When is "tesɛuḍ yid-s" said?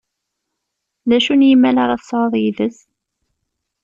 2.01-2.77